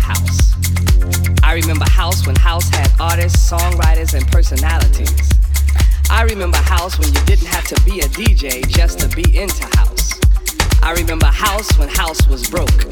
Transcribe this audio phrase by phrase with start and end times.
[0.00, 0.54] house.
[1.42, 5.30] I remember house when house had artists, songwriters, and personalities.
[6.10, 9.64] I remember house when you didn't have to be a DJ just to be into
[9.78, 10.20] house.
[10.82, 12.84] I remember house when house was broke.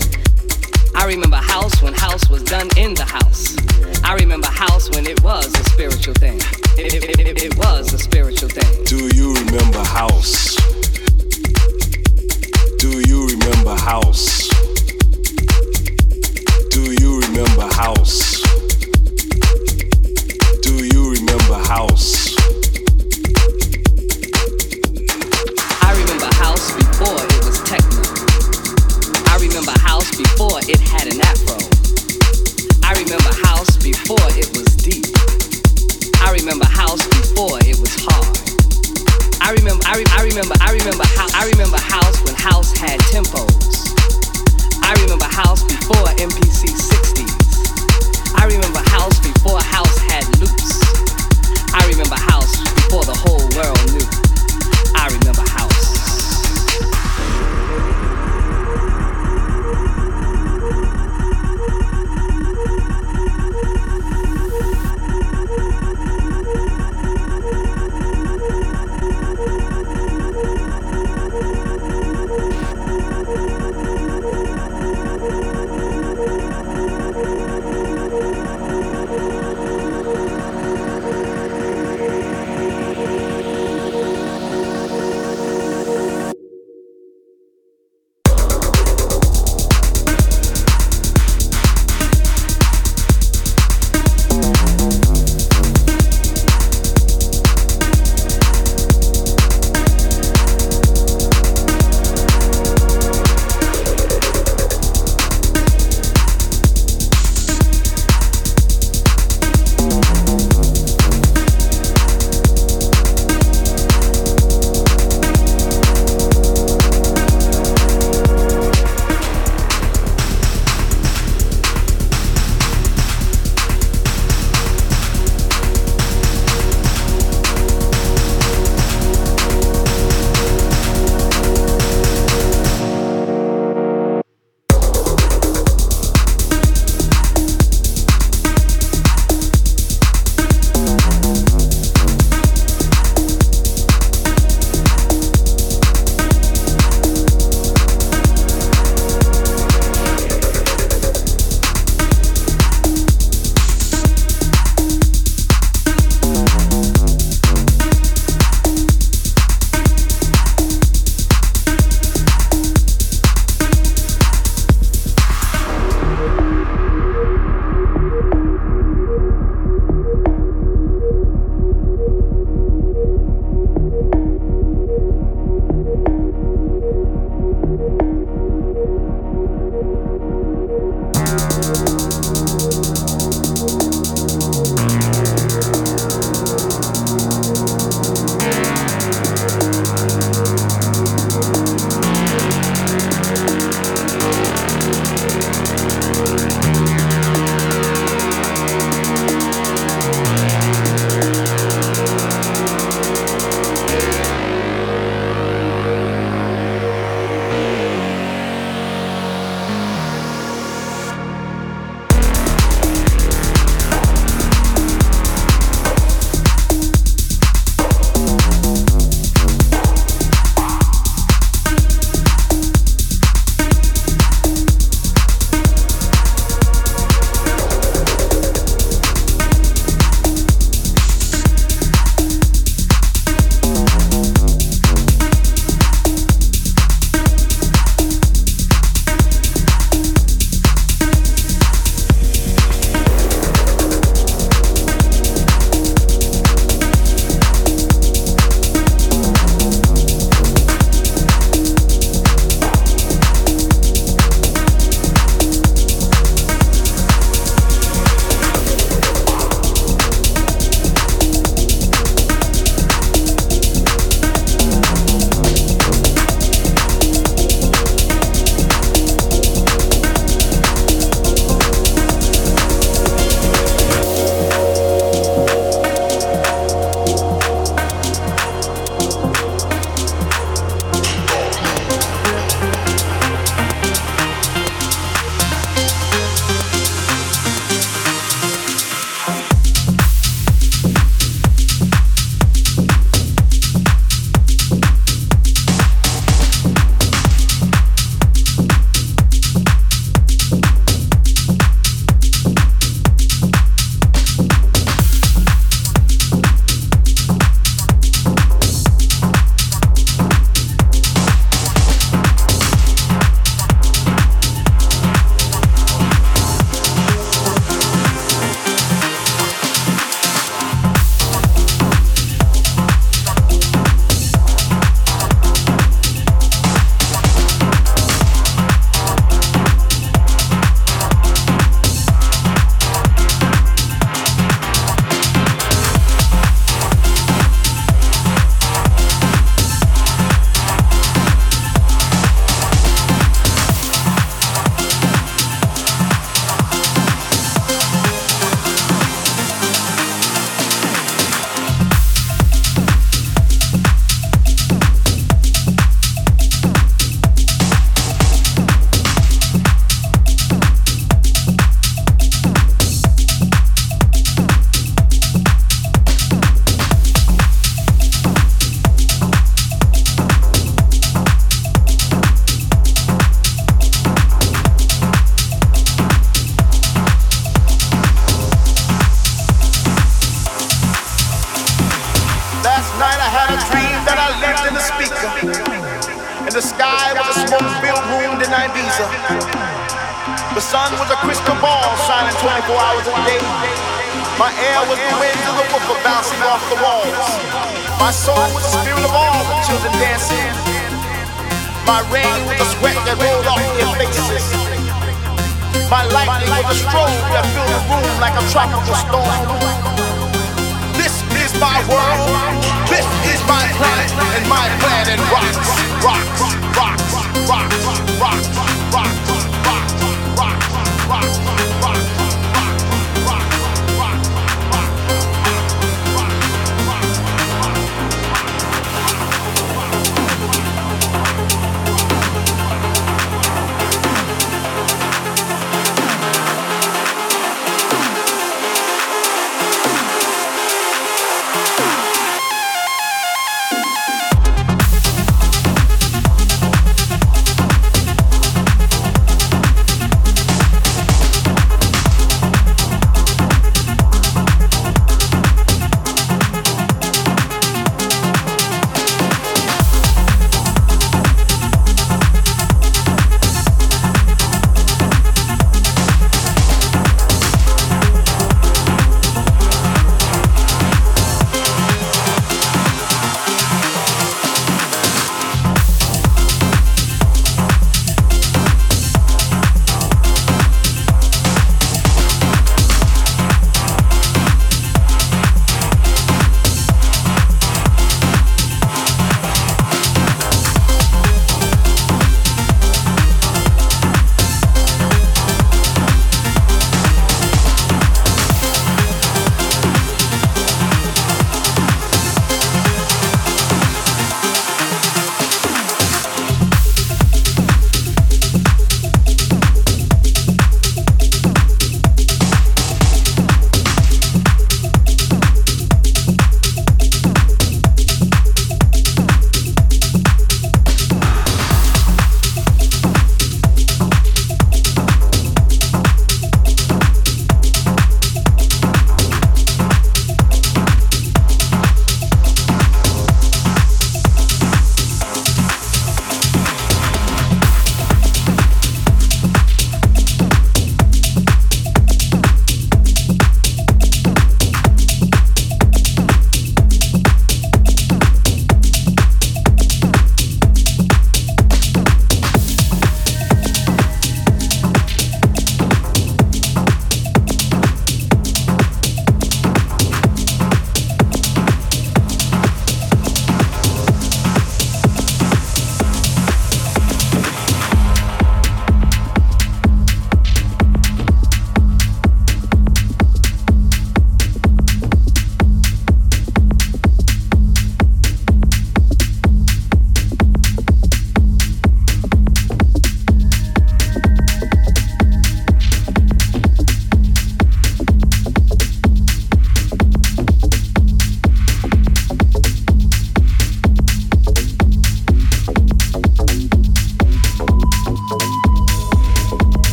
[0.94, 3.56] I remember house when house was done in the house.
[4.04, 6.38] I remember house when it was a spiritual thing.
[6.76, 8.84] It, it, it, it was a spiritual thing.
[8.84, 10.56] Do you remember house?
[12.78, 14.67] Do you remember house?
[17.38, 18.42] Remember house?
[20.60, 22.34] Do you remember house?
[25.78, 28.02] I remember house before it was techno.
[29.30, 31.62] I remember house before it had an afro.
[32.82, 35.06] I remember house before it was deep.
[36.20, 38.34] I remember house before it was hard.
[39.40, 42.98] I remember I, re- I remember I remember how I remember house when house had
[42.98, 43.87] tempos.
[44.88, 48.32] I remember house before MPC 60s.
[48.34, 50.80] I remember house before house had loops.
[51.74, 54.08] I remember house before the whole world knew.
[54.96, 55.44] I remember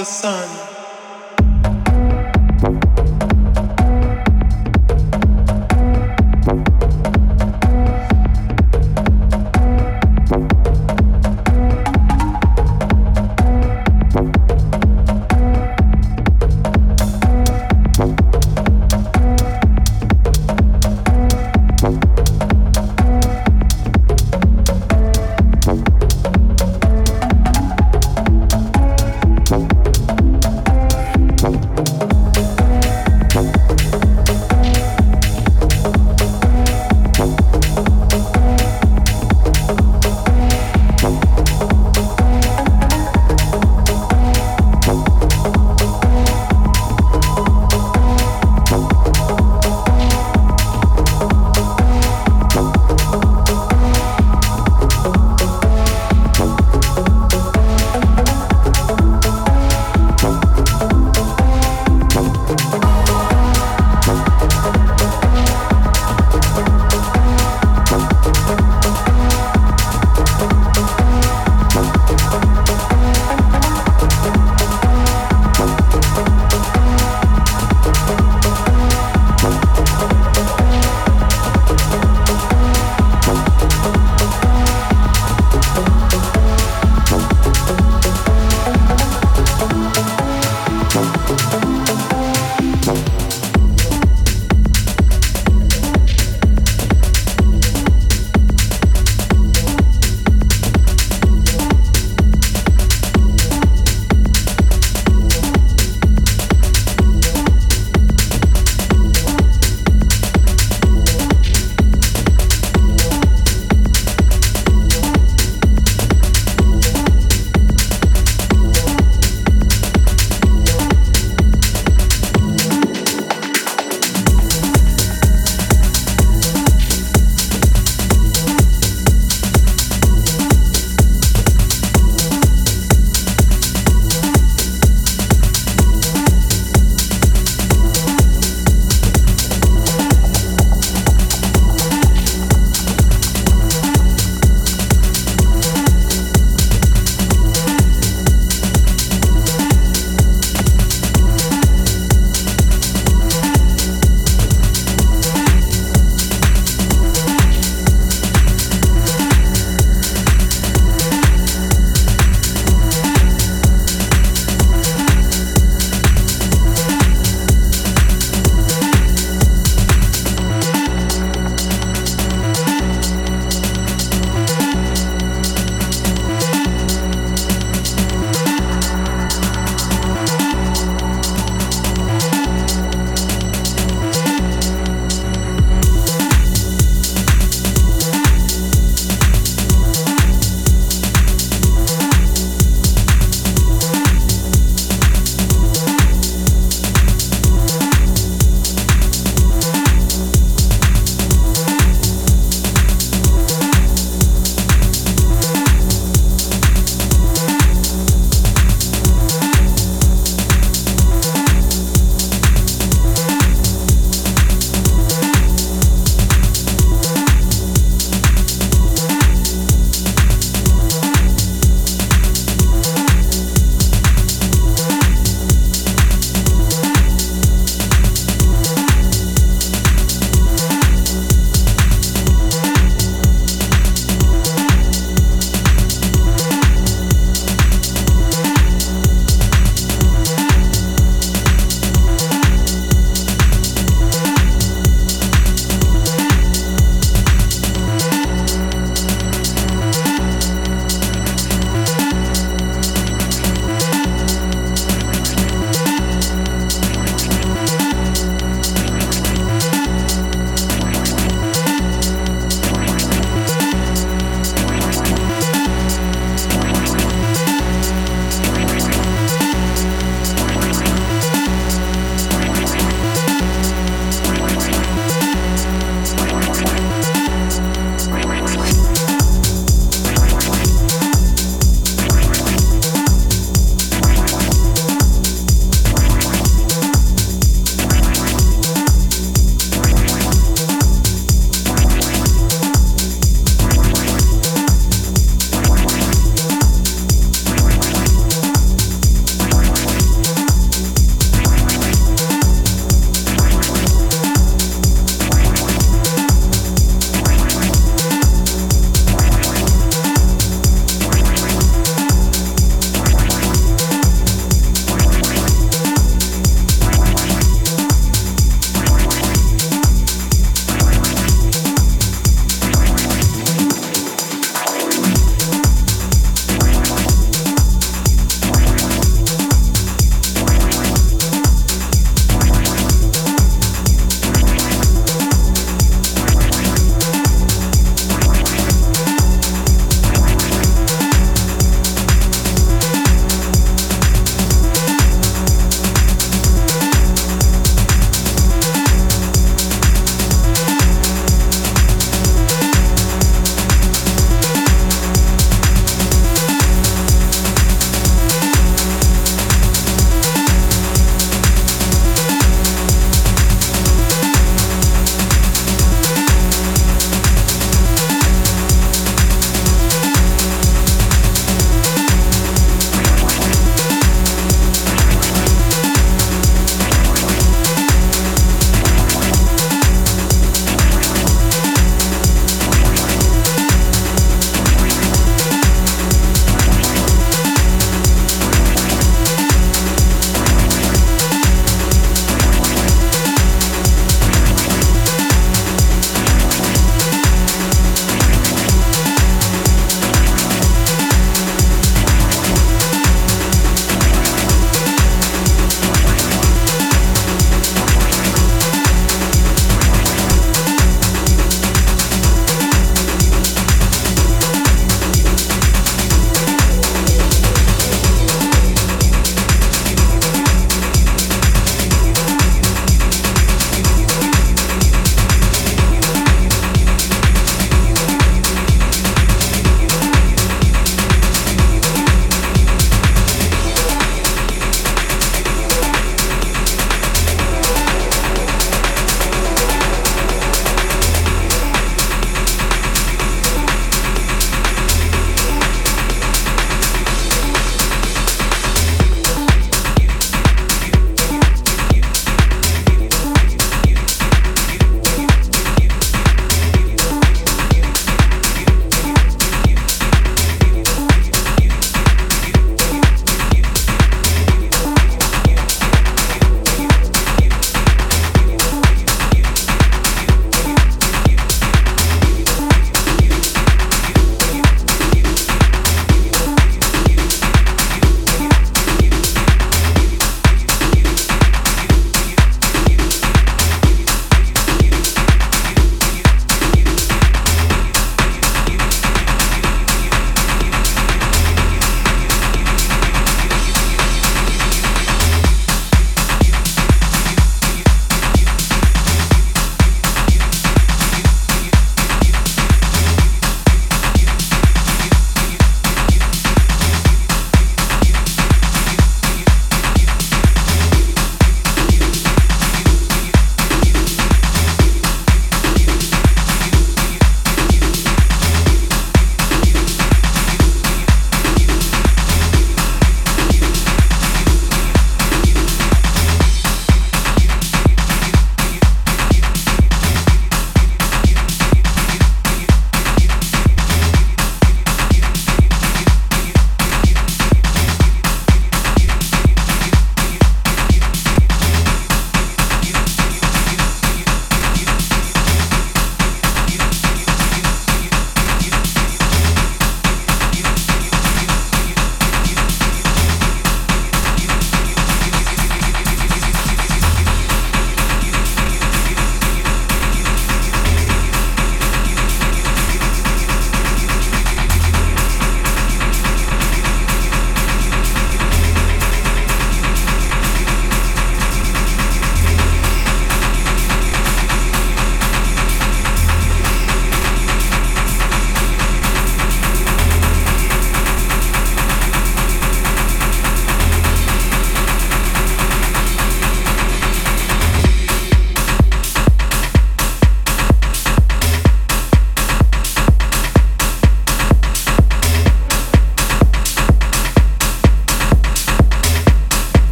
[0.00, 0.69] the sun.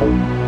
[0.00, 0.39] Sleep.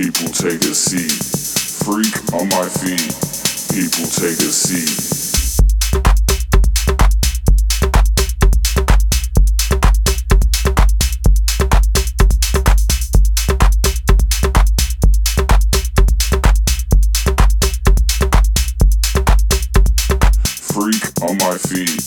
[0.00, 1.12] People take a seat.
[1.84, 3.12] Freak on my feet.
[3.68, 5.20] People take a seat.
[20.72, 22.00] Freak on my feet,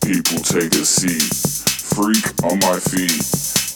[0.00, 1.34] people take a seat.
[1.92, 3.20] Freak on my feet,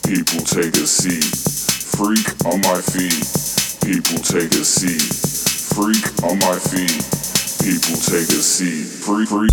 [0.09, 1.59] people take a seat.
[1.99, 3.38] Freak on my feet.
[3.81, 5.03] People take a seat.
[5.75, 7.05] Freak on my feet.
[7.65, 8.85] People take a seat.
[8.85, 9.53] Freak, freak.